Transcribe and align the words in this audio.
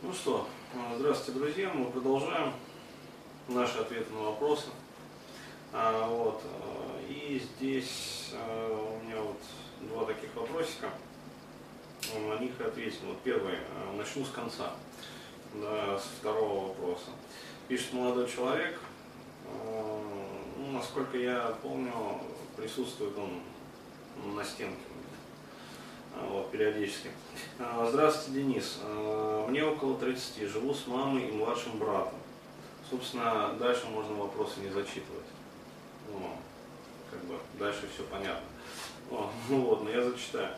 Ну 0.00 0.12
что, 0.12 0.46
здравствуйте, 0.96 1.40
друзья. 1.40 1.72
Мы 1.74 1.90
продолжаем 1.90 2.52
наши 3.48 3.78
ответы 3.78 4.12
на 4.12 4.20
вопросы. 4.20 4.68
А, 5.72 6.08
вот, 6.08 6.40
и 7.08 7.42
здесь 7.42 8.30
а, 8.32 8.96
у 8.96 9.04
меня 9.04 9.20
вот 9.20 9.40
два 9.80 10.04
таких 10.04 10.32
вопросика. 10.36 10.88
На 12.14 12.38
них 12.38 12.52
ответим. 12.60 13.08
Вот 13.08 13.18
первый, 13.24 13.56
начну 13.96 14.24
с 14.24 14.30
конца, 14.30 14.74
да, 15.54 15.98
с 15.98 16.04
второго 16.20 16.68
вопроса. 16.68 17.10
Пишет 17.66 17.92
молодой 17.92 18.30
человек, 18.30 18.78
ну, 19.52 20.70
насколько 20.74 21.18
я 21.18 21.56
помню, 21.60 21.92
присутствует 22.56 23.18
он 23.18 24.36
на 24.36 24.44
стенке 24.44 24.87
вот, 26.28 26.50
периодически. 26.50 27.10
А, 27.58 27.86
здравствуйте, 27.90 28.40
Денис. 28.40 28.78
А, 28.82 29.46
мне 29.48 29.64
около 29.64 29.96
30, 29.96 30.48
живу 30.48 30.74
с 30.74 30.86
мамой 30.86 31.28
и 31.28 31.32
младшим 31.32 31.78
братом. 31.78 32.18
Собственно, 32.90 33.54
дальше 33.58 33.86
можно 33.86 34.14
вопросы 34.14 34.60
не 34.60 34.70
зачитывать. 34.70 35.26
Ну, 36.10 36.30
как 37.10 37.24
бы 37.24 37.34
дальше 37.58 37.88
все 37.94 38.02
понятно. 38.04 38.46
О, 39.10 39.30
ну 39.48 39.62
вот, 39.62 39.84
но 39.84 39.90
я 39.90 40.02
зачитаю. 40.02 40.50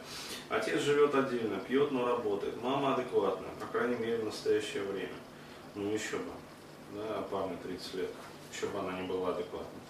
Отец 0.49 0.81
живет 0.81 1.15
отдельно, 1.15 1.59
пьет, 1.61 1.93
но 1.93 2.07
работает. 2.07 2.61
Мама 2.63 2.95
адекватная, 2.95 3.51
по 3.61 3.67
крайней 3.67 3.97
мере, 3.97 4.19
в 4.19 4.25
настоящее 4.25 4.83
время. 4.83 5.15
Ну 5.75 5.93
еще 5.93 6.17
бы. 6.17 6.33
Да, 6.95 7.23
парню 7.30 7.57
30 7.63 7.95
лет. 7.95 8.11
Еще 8.53 8.67
бы 8.67 8.80
она 8.80 9.01
не 9.01 9.07
была 9.07 9.30
адекватной. 9.30 9.80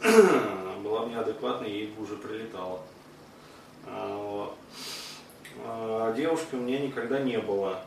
была 0.82 1.04
бы 1.04 1.10
неадекватной, 1.10 1.70
ей 1.70 1.86
бы 1.88 2.02
уже 2.02 2.16
прилетала. 2.16 2.80
А, 3.86 4.16
вот. 4.16 4.56
а, 5.64 6.12
девушки 6.12 6.54
у 6.54 6.58
меня 6.58 6.80
никогда 6.80 7.20
не 7.20 7.38
было. 7.38 7.80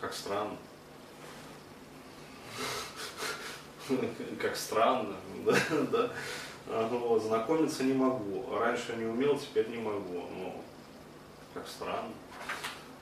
Как 0.00 0.12
странно. 0.12 0.56
Как 4.40 4.56
странно, 4.56 5.16
да, 5.44 5.56
да. 5.92 6.10
А, 6.68 6.88
вот, 6.88 7.22
знакомиться 7.22 7.84
не 7.84 7.92
могу. 7.92 8.44
Раньше 8.56 8.96
не 8.96 9.04
умел, 9.04 9.38
теперь 9.38 9.68
не 9.68 9.78
могу. 9.78 10.24
Ну, 10.36 10.54
как 11.54 11.66
странно. 11.68 12.12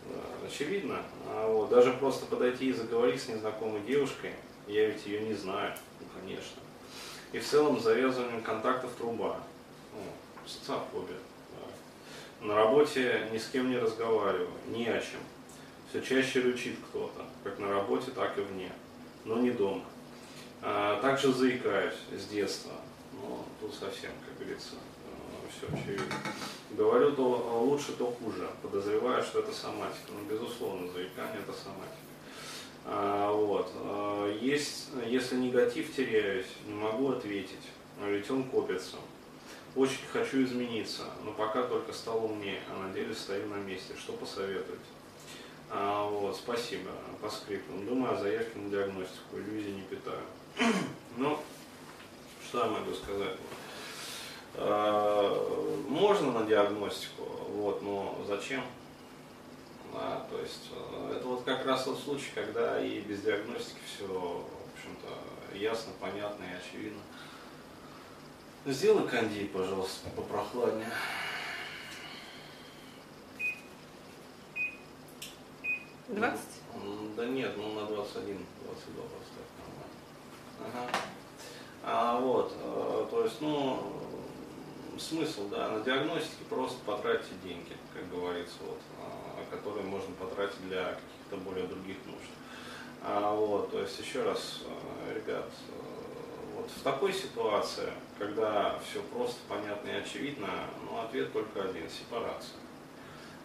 Да, 0.09 0.47
очевидно. 0.47 0.99
А 1.27 1.51
вот, 1.51 1.71
даже 1.71 1.93
просто 1.95 2.27
подойти 2.27 2.69
и 2.69 2.73
заговорить 2.73 3.23
с 3.23 3.29
незнакомой 3.29 3.81
девушкой, 3.81 4.33
я 4.67 4.87
ведь 4.89 5.07
ее 5.07 5.21
не 5.21 5.35
знаю, 5.35 5.73
ну, 6.01 6.07
конечно. 6.21 6.61
И 7.33 7.39
в 7.39 7.47
целом 7.47 7.81
завязыванием 7.81 8.43
контактов 8.43 8.93
труба. 8.99 9.41
Ну, 9.95 10.03
социофобия. 10.47 11.19
Да. 11.51 12.47
На 12.47 12.55
работе 12.57 13.29
ни 13.33 13.39
с 13.39 13.49
кем 13.49 13.71
не 13.71 13.79
разговариваю, 13.79 14.49
ни 14.69 14.85
о 14.85 15.01
чем. 15.01 15.21
Все 15.91 16.01
чаще 16.03 16.41
рычит 16.41 16.77
кто-то, 16.89 17.25
как 17.45 17.59
на 17.59 17.69
работе, 17.69 18.11
так 18.11 18.37
и 18.39 18.41
вне, 18.41 18.73
но 19.25 19.39
не 19.39 19.51
дома. 19.51 19.85
А, 20.63 21.01
также 21.01 21.33
заикаюсь 21.33 21.95
с 22.13 22.27
детства, 22.27 22.73
но 23.13 23.45
тут 23.61 23.75
совсем, 23.75 24.11
как 24.27 24.39
говорится, 24.39 24.75
все 25.57 25.67
очевидно. 25.73 26.15
Говорю 26.71 27.13
то 27.13 27.63
лучше, 27.65 27.93
то 27.93 28.07
хуже. 28.07 28.49
Подозреваю, 28.63 29.23
что 29.23 29.41
это 29.41 29.53
соматика. 29.53 30.11
Но, 30.11 30.23
безусловно, 30.29 30.91
заикание 30.91 31.41
это 31.41 31.53
соматика. 31.53 31.95
А, 32.87 33.33
вот. 33.33 33.71
А, 33.77 34.39
есть, 34.41 34.89
если 35.07 35.37
негатив 35.37 35.95
теряюсь, 35.95 36.47
не 36.67 36.75
могу 36.75 37.13
ответить, 37.13 37.71
ведь 38.05 38.31
он 38.31 38.45
копится. 38.45 38.97
Очень 39.77 40.07
хочу 40.13 40.45
измениться, 40.45 41.03
но 41.25 41.33
пока 41.33 41.65
только 41.65 41.93
стал 41.93 42.25
умнее, 42.25 42.61
а 42.71 42.87
на 42.87 42.93
деле 42.93 43.13
стою 43.13 43.49
на 43.49 43.57
месте. 43.57 43.95
Что 43.99 44.13
посоветуете? 44.13 44.85
А, 45.69 46.09
вот, 46.09 46.37
спасибо, 46.37 46.91
по 47.21 47.29
скрипту. 47.29 47.73
Думаю 47.85 48.15
о 48.15 48.17
заявке 48.17 48.57
на 48.57 48.71
диагностику, 48.71 49.37
иллюзий 49.37 49.73
не 49.73 49.83
питаю. 49.83 50.23
ну, 51.17 51.41
что 52.47 52.61
я 52.61 52.67
могу 52.67 52.95
сказать? 52.95 53.37
А, 54.55 55.85
можно 55.89 56.31
на 56.31 56.47
диагностику, 56.47 57.25
вот, 57.49 57.83
но 57.83 58.17
зачем? 58.29 58.63
Да, 59.93 60.27
то 60.31 60.41
есть 60.41 60.71
э, 60.73 61.17
это 61.17 61.27
вот 61.27 61.45
как 61.45 61.67
раз 61.67 61.85
тот 61.85 62.01
случай, 62.01 62.31
когда 62.35 62.81
и 62.81 63.01
без 63.01 63.21
диагностики 63.23 63.79
все, 63.87 64.07
в 64.07 64.77
общем-то, 64.77 65.57
ясно, 65.57 65.93
понятно 66.01 66.45
и 66.45 66.57
очевидно. 66.57 67.01
Сделай 68.67 69.07
кондей, 69.07 69.47
пожалуйста, 69.49 70.09
попрохладнее. 70.17 70.89
Двадцать? 76.09 76.63
Да 77.15 77.27
нет, 77.27 77.53
ну 77.59 77.75
на 77.75 77.87
21, 77.87 78.39
22 78.65 79.03
поставь 79.03 79.51
нормально. 79.59 80.89
Ага. 80.89 80.99
А, 81.83 82.19
вот, 82.19 82.55
э, 82.59 83.07
то 83.11 83.25
есть, 83.25 83.41
ну, 83.43 83.93
смысл, 84.99 85.49
да, 85.51 85.69
на 85.69 85.81
диагностике 85.81 86.45
просто 86.49 86.79
потратьте 86.87 87.35
деньги, 87.45 87.77
как 87.93 88.09
говорится, 88.09 88.57
вот, 88.67 88.81
а, 89.03 89.55
которые 89.55 89.85
можно 89.85 90.15
потратить 90.15 90.67
для 90.69 90.85
каких-то 90.85 91.37
более 91.37 91.67
других 91.67 91.99
нужд. 92.07 92.31
А, 93.03 93.35
вот, 93.35 93.71
то 93.73 93.81
есть, 93.81 93.99
еще 94.01 94.23
раз, 94.23 94.63
э, 94.67 95.15
ребят, 95.17 95.51
вот 96.65 96.71
в 96.71 96.83
такой 96.83 97.13
ситуации, 97.13 97.93
когда 98.19 98.79
все 98.89 99.03
просто, 99.03 99.37
понятно 99.49 99.91
и 99.91 100.01
очевидно, 100.01 100.49
ну, 100.89 100.99
ответ 100.99 101.33
только 101.33 101.63
один– 101.63 101.89
сепарация. 101.91 102.57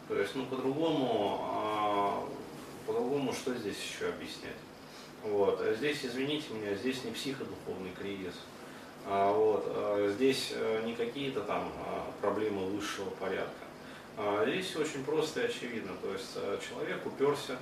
То 0.08 0.18
есть, 0.18 0.36
ну, 0.36 0.46
по-другому, 0.46 1.40
а, 1.44 2.26
по-другому 2.88 3.34
что 3.34 3.54
здесь 3.56 3.76
еще 3.78 4.08
объяснять? 4.08 4.56
Вот. 5.24 5.60
А 5.62 5.74
здесь, 5.74 6.00
извините 6.04 6.54
меня, 6.54 6.74
здесь 6.76 7.04
не 7.04 7.12
психодуховный 7.12 7.92
кризис. 8.00 8.36
А, 9.06 9.34
вот. 9.34 9.66
А 9.68 10.10
здесь 10.16 10.54
э, 10.56 10.84
не 10.86 10.96
какие-то 10.96 11.42
там 11.42 11.72
а, 11.86 12.10
проблемы 12.22 12.68
высшего 12.68 13.10
порядка. 13.12 13.66
А, 14.18 14.46
здесь 14.48 14.76
очень 14.78 15.04
просто 15.04 15.42
и 15.42 15.46
очевидно. 15.48 15.92
То 16.02 16.14
есть 16.14 16.32
э, 16.36 16.58
человек 16.68 17.06
уперся 17.06 17.58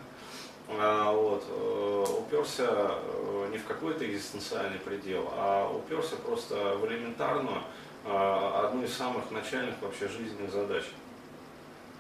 вот, 0.68 1.44
э, 1.48 2.06
уперся 2.20 2.68
э, 2.70 3.50
не 3.52 3.58
в 3.58 3.66
какой-то 3.66 4.06
экзистенциальный 4.06 4.80
предел, 4.80 5.30
а 5.32 5.72
уперся 5.74 6.18
просто 6.18 6.78
в 6.78 6.86
элементарную, 6.88 7.62
а, 8.06 8.68
одну 8.68 8.84
из 8.84 8.94
самых 8.94 9.32
начальных 9.32 9.82
вообще 9.82 10.08
жизненных 10.08 10.52
задач. 10.52 10.84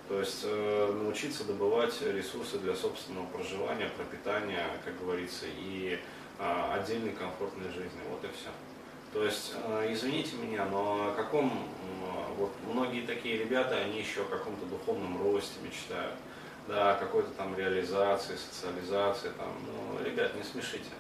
То 0.09 0.19
есть 0.19 0.41
э, 0.43 0.93
научиться 1.01 1.43
добывать 1.45 1.93
ресурсы 2.01 2.59
для 2.59 2.75
собственного 2.75 3.25
проживания, 3.27 3.89
пропитания, 3.95 4.65
как 4.83 4.99
говорится, 4.99 5.45
и 5.47 5.99
а, 6.39 6.75
отдельной 6.75 7.11
комфортной 7.11 7.69
жизни. 7.69 7.99
Вот 8.09 8.23
и 8.23 8.27
все. 8.27 8.49
То 9.13 9.23
есть, 9.23 9.53
извините 9.89 10.35
меня, 10.35 10.65
но 10.65 11.09
о 11.09 11.13
каком, 11.15 11.51
вот 12.37 12.51
многие 12.69 13.07
такие 13.07 13.37
ребята, 13.37 13.77
они 13.77 13.99
еще 13.99 14.21
о 14.21 14.25
каком-то 14.25 14.65
духовном 14.65 15.23
росте 15.23 15.59
мечтают 15.63 16.13
да, 16.67 16.95
какой-то 16.95 17.29
там 17.31 17.55
реализации, 17.57 18.35
социализации, 18.35 19.29
там, 19.37 19.47
ну, 19.65 20.03
ребят, 20.03 20.35
не 20.35 20.43
смешите. 20.43 20.91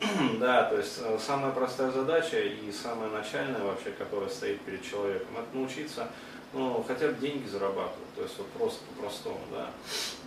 да, 0.40 0.64
то 0.64 0.78
есть 0.78 0.98
э, 1.02 1.18
самая 1.18 1.52
простая 1.52 1.90
задача 1.90 2.40
и 2.40 2.72
самая 2.72 3.10
начальная 3.10 3.62
вообще, 3.62 3.90
которая 3.90 4.30
стоит 4.30 4.60
перед 4.62 4.82
человеком, 4.82 5.28
это 5.36 5.56
научиться, 5.56 6.08
ну, 6.52 6.82
хотя 6.86 7.08
бы 7.08 7.14
деньги 7.14 7.46
зарабатывать, 7.46 8.14
то 8.16 8.22
есть 8.22 8.38
вот 8.38 8.46
просто 8.48 8.80
по-простому, 8.84 9.40
да, 9.52 9.70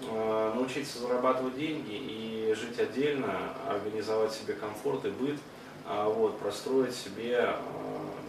э, 0.01 0.51
научиться 0.56 1.00
зарабатывать 1.00 1.57
деньги 1.57 1.94
и 1.94 2.55
жить 2.55 2.79
отдельно, 2.79 3.55
организовать 3.67 4.34
себе 4.34 4.53
комфорт 4.53 5.05
и 5.05 5.09
быт, 5.09 5.40
а 5.85 6.07
вот, 6.07 6.40
простроить 6.40 6.95
себе 6.95 7.40
э, 7.40 7.57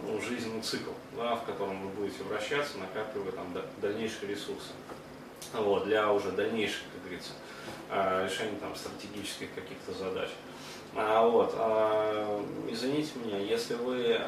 ну, 0.03 0.19
жизненный 0.21 0.61
цикл, 0.61 0.91
да, 1.15 1.35
в 1.35 1.45
котором 1.45 1.79
вы 1.83 1.89
будете 1.89 2.23
вращаться, 2.23 2.77
накапливая 2.79 3.31
там 3.31 3.47
дальнейшие 3.81 4.29
ресурсы 4.29 4.71
вот, 5.61 5.85
для 5.85 6.11
уже 6.11 6.31
дальнейших, 6.31 6.83
как 6.93 7.03
говорится, 7.03 7.31
а, 7.89 8.25
решения 8.25 8.57
там, 8.59 8.75
стратегических 8.75 9.53
каких-то 9.53 9.93
задач. 9.93 10.29
А, 10.95 11.27
вот, 11.27 11.53
а, 11.57 12.43
извините 12.69 13.11
меня, 13.23 13.39
если 13.39 13.75
вы 13.75 14.19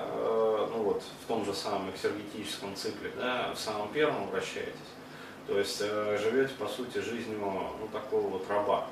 ну, 0.70 0.84
вот, 0.84 1.04
в 1.24 1.28
том 1.28 1.46
же 1.46 1.54
самом 1.54 1.90
эксергетическом 1.92 2.76
цикле, 2.76 3.12
да, 3.18 3.54
в 3.54 3.60
самом 3.60 3.90
первом 3.90 4.28
вращаетесь, 4.30 4.74
то 5.48 5.58
есть 5.58 5.80
живете, 5.80 6.54
по 6.60 6.68
сути, 6.68 6.98
жизнью 6.98 7.40
ну, 7.40 7.88
такого 7.92 8.28
вот 8.28 8.50
раба. 8.50 8.88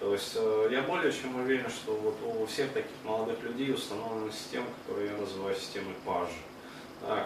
То 0.00 0.12
есть 0.12 0.34
я 0.70 0.82
более 0.82 1.12
чем 1.12 1.36
уверен, 1.36 1.70
что 1.70 1.92
вот 1.92 2.16
у 2.36 2.46
всех 2.46 2.72
таких 2.72 2.90
молодых 3.04 3.40
людей 3.42 3.72
установлена 3.72 4.32
система, 4.32 4.66
которую 4.82 5.12
я 5.12 5.16
называю 5.16 5.54
системой 5.54 5.94
пажа 6.04 6.32
да, 6.32 6.53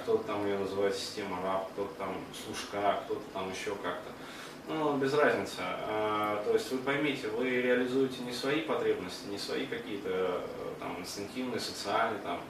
кто-то 0.03 0.25
там 0.25 0.47
ее 0.47 0.59
называет 0.59 0.95
система 0.95 1.43
раб, 1.43 1.69
кто-то 1.73 1.95
там 1.99 2.15
служка, 2.45 3.01
кто-то 3.05 3.23
там 3.33 3.51
еще 3.51 3.71
как-то. 3.77 4.11
Ну, 4.69 4.99
без 4.99 5.15
разницы. 5.15 5.61
А, 5.61 6.43
то 6.45 6.53
есть 6.53 6.71
вы 6.71 6.79
поймите, 6.79 7.29
вы 7.29 7.49
реализуете 7.49 8.23
не 8.23 8.33
свои 8.33 8.61
потребности, 8.61 9.27
не 9.29 9.39
свои 9.39 9.65
какие-то 9.65 10.09
э, 10.11 10.41
там 10.79 10.99
инстинктивные, 11.01 11.59
социальные, 11.59 12.21
там, 12.21 12.41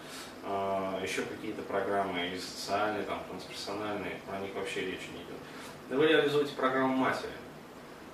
а, 0.45 1.01
еще 1.01 1.23
какие-то 1.23 1.63
программы, 1.63 2.29
и 2.35 2.39
социальные, 2.39 3.05
там, 3.05 3.23
трансперсональные, 3.29 4.21
про 4.27 4.39
них 4.41 4.53
вообще 4.55 4.81
речи 4.81 5.09
не 5.15 5.23
идет. 5.23 5.39
Да 5.91 5.97
вы 5.97 6.09
реализуете 6.09 6.55
программу 6.55 6.97
матери. 6.97 7.31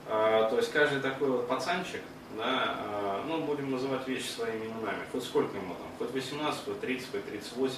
А, 0.07 0.51
то 0.51 0.57
есть 0.57 0.71
каждый 0.71 1.01
такой 1.01 1.31
вот 1.31 1.49
пацанчик, 1.49 2.03
да, 2.37 2.77
а, 2.77 3.25
ну, 3.27 3.43
будем 3.45 3.71
называть 3.71 4.07
вещи 4.07 4.29
своими 4.29 4.67
именами, 4.67 5.05
хоть 5.13 5.25
сколько 5.25 5.57
ему 5.57 5.75
там, 5.75 5.87
хоть 5.99 6.13
18, 6.13 6.65
хоть 6.65 6.81
30, 6.81 7.11
хоть 7.11 7.25
38, 7.25 7.77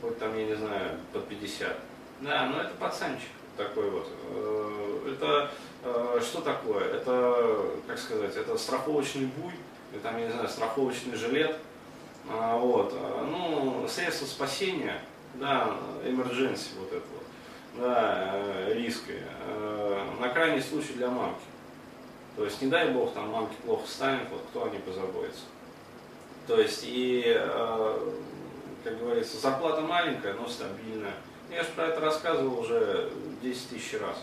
хоть 0.00 0.18
там, 0.18 0.36
я 0.38 0.44
не 0.44 0.54
знаю, 0.54 0.98
под 1.12 1.28
50. 1.28 1.76
Да, 2.20 2.46
но 2.46 2.60
это 2.60 2.74
пацанчик 2.74 3.28
такой 3.56 3.90
вот. 3.90 4.08
Э, 4.30 5.12
это 5.12 5.50
э, 5.82 6.20
что 6.22 6.40
такое? 6.40 6.84
Это, 6.84 7.66
как 7.86 7.98
сказать, 7.98 8.36
это 8.36 8.56
страховочный 8.56 9.26
буй, 9.26 9.52
или 9.92 10.00
там, 10.00 10.18
я 10.18 10.26
не 10.26 10.32
знаю, 10.32 10.48
страховочный 10.48 11.16
жилет, 11.16 11.56
а, 12.28 12.56
вот, 12.56 12.92
а, 12.96 13.26
ну, 13.30 13.86
средство 13.88 14.26
спасения, 14.26 15.00
да, 15.34 15.76
emergency 16.04 16.70
вот 16.78 16.92
это 16.92 17.04
вот, 17.12 17.82
да, 17.82 18.30
э, 18.34 18.74
риски, 18.74 19.14
на 20.20 20.28
крайний 20.30 20.62
случай 20.62 20.94
для 20.94 21.08
мамки. 21.10 21.42
То 22.36 22.44
есть, 22.44 22.60
не 22.62 22.68
дай 22.68 22.90
бог, 22.90 23.12
там 23.12 23.30
мамке 23.30 23.54
плохо 23.64 23.86
станет, 23.86 24.28
вот 24.30 24.40
кто 24.50 24.64
о 24.64 24.70
ней 24.70 24.80
позаботится. 24.80 25.42
То 26.46 26.58
есть, 26.60 26.82
и, 26.84 27.40
как 28.84 28.98
говорится, 28.98 29.38
зарплата 29.38 29.80
маленькая, 29.80 30.34
но 30.34 30.46
стабильная. 30.46 31.14
Я 31.50 31.62
же 31.62 31.70
про 31.70 31.86
это 31.86 32.00
рассказывал 32.00 32.60
уже 32.60 33.10
10 33.42 33.70
тысяч 33.70 33.98
раз. 33.98 34.22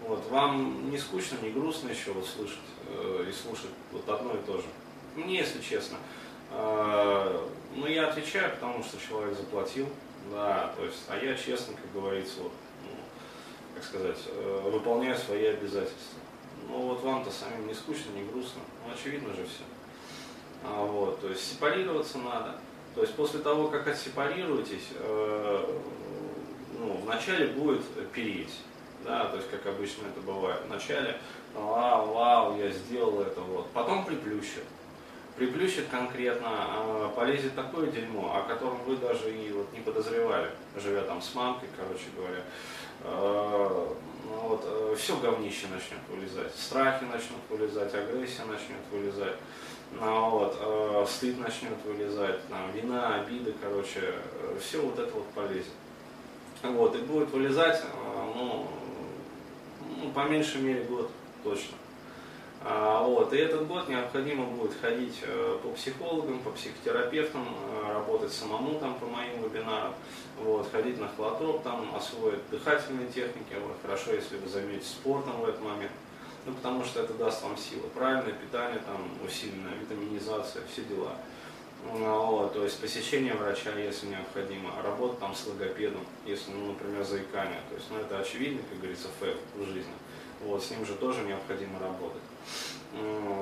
Вот, 0.00 0.28
вам 0.30 0.90
не 0.90 0.98
скучно, 0.98 1.38
не 1.40 1.50
грустно 1.50 1.90
еще 1.90 2.10
вот 2.12 2.26
слышать 2.26 2.58
э, 2.88 3.26
и 3.28 3.32
слушать 3.32 3.70
вот 3.92 4.08
одно 4.08 4.34
и 4.34 4.42
то 4.44 4.58
же. 4.58 4.66
Мне, 5.14 5.38
если 5.38 5.60
честно. 5.62 5.98
Э, 6.50 7.46
ну, 7.76 7.86
я 7.86 8.08
отвечаю, 8.08 8.50
потому 8.50 8.82
что 8.82 8.98
человек 9.00 9.36
заплатил, 9.36 9.88
да, 10.32 10.74
то 10.76 10.84
есть, 10.84 11.04
а 11.08 11.16
я 11.16 11.36
честно, 11.36 11.74
как 11.74 11.92
говорится, 11.92 12.42
вот, 12.42 12.52
ну, 12.82 12.96
как 13.76 13.84
сказать, 13.84 14.18
э, 14.26 14.70
выполняю 14.72 15.16
свои 15.16 15.46
обязательства. 15.46 16.18
Ну, 16.68 16.78
вот 16.88 17.02
вам-то 17.02 17.30
самим 17.30 17.68
не 17.68 17.74
скучно, 17.74 18.10
не 18.10 18.24
грустно, 18.24 18.62
ну, 18.84 18.92
очевидно 18.92 19.32
же 19.34 19.44
все. 19.44 19.62
А, 20.64 20.84
вот, 20.84 21.20
то 21.20 21.28
есть, 21.28 21.52
сепарироваться 21.52 22.18
надо. 22.18 22.56
То 22.94 23.00
есть, 23.02 23.14
после 23.14 23.40
того, 23.40 23.68
как 23.68 23.88
отсепарируетесь, 23.88 24.88
э, 24.96 25.78
ну, 26.78 27.00
вначале 27.04 27.46
будет 27.46 27.82
переть, 28.12 28.60
да, 29.04 29.26
то 29.26 29.36
есть 29.36 29.50
как 29.50 29.66
обычно 29.66 30.06
это 30.06 30.20
бывает. 30.20 30.60
Вначале, 30.66 31.18
вау, 31.54 32.12
вау, 32.12 32.58
я 32.58 32.70
сделал 32.70 33.22
это, 33.22 33.40
вот. 33.40 33.70
Потом 33.70 34.04
приплющит. 34.04 34.64
Приплющит 35.36 35.88
конкретно, 35.88 36.48
а, 36.48 37.08
полезет 37.16 37.54
такое 37.54 37.90
дерьмо, 37.90 38.36
о 38.36 38.42
котором 38.42 38.78
вы 38.84 38.96
даже 38.96 39.34
и 39.34 39.50
вот 39.50 39.72
не 39.72 39.80
подозревали, 39.80 40.50
живя 40.76 41.02
там 41.02 41.22
с 41.22 41.34
мамкой, 41.34 41.68
короче 41.74 42.04
говоря. 42.14 42.42
А, 43.02 43.96
ну, 44.24 44.36
вот, 44.48 44.62
э, 44.66 44.94
все 44.98 45.16
говнище 45.16 45.66
начнет 45.68 46.00
вылезать, 46.10 46.54
страхи 46.54 47.04
начнут 47.04 47.40
вылезать, 47.48 47.94
агрессия 47.94 48.44
начнет 48.44 48.80
вылезать, 48.90 49.36
ну, 50.00 50.30
вот, 50.30 50.56
э, 50.60 51.06
стыд 51.08 51.38
начнет 51.38 51.76
вылезать, 51.84 52.46
там, 52.48 52.70
вина, 52.72 53.16
обиды, 53.16 53.54
короче, 53.60 54.00
э, 54.02 54.58
все 54.60 54.80
вот 54.80 54.98
это 54.98 55.12
вот 55.14 55.26
полезет. 55.28 55.72
Вот, 56.62 56.94
и 56.94 56.98
будет 56.98 57.30
вылезать, 57.30 57.82
а, 57.82 58.32
ну, 58.36 58.66
ну, 60.00 60.10
по 60.12 60.28
меньшей 60.28 60.60
мере 60.60 60.84
год 60.84 61.10
точно. 61.42 61.76
А, 62.64 63.02
вот, 63.02 63.32
и 63.32 63.38
этот 63.38 63.66
год 63.66 63.88
необходимо 63.88 64.44
будет 64.44 64.72
ходить 64.80 65.18
э, 65.22 65.58
по 65.60 65.70
психологам, 65.70 66.38
по 66.38 66.50
психотерапевтам, 66.50 67.44
э, 67.48 67.92
работать 67.92 68.32
самому 68.32 68.78
там 68.78 68.94
по 68.94 69.06
моим 69.06 69.42
вебинарам, 69.42 69.94
вот, 70.38 70.70
ходить 70.70 71.00
на 71.00 71.08
холотроп, 71.08 71.64
там, 71.64 71.92
освоить 71.96 72.48
дыхательные 72.50 73.08
техники, 73.08 73.56
вот, 73.60 73.76
хорошо, 73.82 74.12
если 74.12 74.36
вы 74.36 74.48
займетесь 74.48 74.86
спортом 74.86 75.40
в 75.40 75.44
этот 75.44 75.60
момент, 75.62 75.90
ну, 76.44 76.52
потому 76.54 76.84
что 76.84 77.00
это 77.00 77.14
даст 77.14 77.42
вам 77.42 77.56
силы. 77.56 77.88
Правильное 77.94 78.32
питание, 78.32 78.80
там, 78.80 79.08
усиленная 79.24 79.74
витаминизация, 79.80 80.62
все 80.72 80.82
дела. 80.82 81.16
Ну, 81.84 82.50
то 82.54 82.62
есть 82.62 82.80
посещение 82.80 83.34
врача, 83.34 83.76
если 83.76 84.06
необходимо, 84.06 84.70
работа 84.82 85.16
там 85.20 85.34
с 85.34 85.46
логопедом, 85.46 86.02
если, 86.24 86.52
ну, 86.52 86.72
например, 86.72 87.04
заикание. 87.04 87.60
То 87.68 87.74
есть, 87.74 87.86
ну, 87.90 87.98
это 87.98 88.18
очевидно, 88.18 88.62
как 88.70 88.78
говорится, 88.78 89.08
фэк 89.20 89.36
в 89.56 89.64
жизни. 89.66 89.92
Вот, 90.44 90.62
с 90.62 90.70
ним 90.70 90.84
же 90.86 90.94
тоже 90.94 91.22
необходимо 91.22 91.78
работать. 91.78 92.22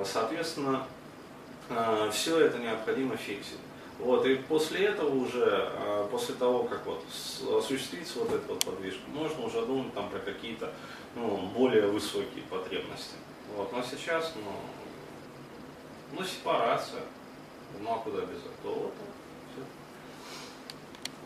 Соответственно, 0.05 0.87
э, 1.69 2.09
все 2.11 2.39
это 2.39 2.57
необходимо 2.57 3.15
фиксить. 3.17 3.59
Вот, 4.01 4.25
и 4.25 4.35
после 4.35 4.87
этого 4.87 5.13
уже, 5.13 5.71
э, 5.73 6.07
после 6.09 6.33
того, 6.33 6.63
как 6.63 6.85
вот 6.87 7.03
осуществится 7.55 8.19
вот 8.19 8.33
эта 8.33 8.47
вот 8.47 8.65
подвижка, 8.65 9.01
можно 9.07 9.45
уже 9.45 9.63
думать 9.63 9.93
там 9.93 10.09
про 10.09 10.19
какие-то 10.19 10.73
ну, 11.15 11.37
более 11.55 11.85
высокие 11.85 12.43
потребности. 12.49 13.15
Вот, 13.55 13.71
но 13.71 13.83
сейчас, 13.83 14.33
ну, 14.35 14.51
ну, 16.17 16.25
сепарация, 16.25 17.03
ну 17.79 17.93
а 17.93 17.99
куда 17.99 18.21
без 18.21 18.39
этого? 18.39 18.85
Вот 18.85 18.93